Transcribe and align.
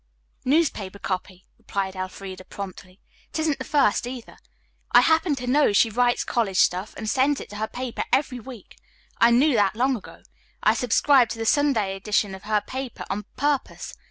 "Newspaper 0.43 0.97
copy," 0.97 1.45
replied 1.59 1.95
Elfreda 1.95 2.43
promptly. 2.45 2.99
"It 3.31 3.37
isn't 3.37 3.59
the 3.59 3.63
first, 3.63 4.07
either. 4.07 4.37
I 4.91 5.01
happen 5.01 5.35
to 5.35 5.45
know 5.45 5.73
she 5.73 5.91
writes 5.91 6.23
college 6.23 6.57
stuff 6.57 6.95
and 6.97 7.07
sends 7.07 7.39
it 7.39 7.49
to 7.49 7.57
her 7.57 7.67
paper 7.67 8.03
every 8.11 8.39
week. 8.39 8.79
I 9.19 9.29
knew 9.29 9.53
that 9.53 9.75
long 9.75 9.95
ago. 9.95 10.23
I 10.63 10.73
subscribed 10.73 11.29
to 11.33 11.37
the 11.37 11.45
Sunday 11.45 11.95
edition 11.95 12.33
of 12.33 12.45
her 12.45 12.61
paper 12.65 13.05
on 13.11 13.25
purpose. 13.37 13.93